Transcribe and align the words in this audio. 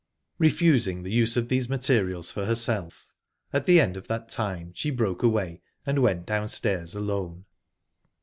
Refusing 0.39 1.03
the 1.03 1.11
use 1.11 1.37
of 1.37 1.47
these 1.47 1.69
materials 1.69 2.31
for 2.31 2.45
herself, 2.47 3.05
at 3.53 3.65
the 3.65 3.79
end 3.79 3.95
of 3.95 4.07
that 4.07 4.29
time 4.29 4.71
she 4.73 4.89
broke 4.89 5.21
away, 5.21 5.61
and 5.85 5.99
went 5.99 6.25
downstairs 6.25 6.95
alone. 6.95 7.45